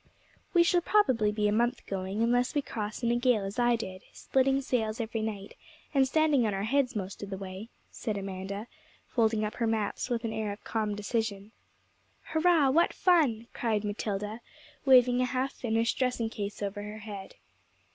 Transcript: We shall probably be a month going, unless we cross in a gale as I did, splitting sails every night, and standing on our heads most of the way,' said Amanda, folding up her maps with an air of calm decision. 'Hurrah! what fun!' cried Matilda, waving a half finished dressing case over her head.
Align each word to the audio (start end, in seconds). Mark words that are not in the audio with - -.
We 0.55 0.63
shall 0.63 0.81
probably 0.81 1.31
be 1.31 1.47
a 1.47 1.51
month 1.51 1.85
going, 1.85 2.23
unless 2.23 2.55
we 2.55 2.63
cross 2.63 3.03
in 3.03 3.11
a 3.11 3.15
gale 3.15 3.45
as 3.45 3.59
I 3.59 3.75
did, 3.75 4.01
splitting 4.13 4.59
sails 4.61 4.99
every 4.99 5.21
night, 5.21 5.53
and 5.93 6.07
standing 6.07 6.47
on 6.47 6.55
our 6.55 6.63
heads 6.63 6.95
most 6.95 7.21
of 7.21 7.29
the 7.29 7.37
way,' 7.37 7.69
said 7.91 8.17
Amanda, 8.17 8.65
folding 9.07 9.45
up 9.45 9.53
her 9.57 9.67
maps 9.67 10.09
with 10.09 10.23
an 10.25 10.33
air 10.33 10.51
of 10.51 10.63
calm 10.63 10.95
decision. 10.95 11.51
'Hurrah! 12.33 12.71
what 12.71 12.93
fun!' 12.93 13.45
cried 13.53 13.83
Matilda, 13.83 14.41
waving 14.85 15.21
a 15.21 15.25
half 15.25 15.53
finished 15.53 15.99
dressing 15.99 16.31
case 16.31 16.63
over 16.63 16.81
her 16.81 16.97
head. 16.97 17.35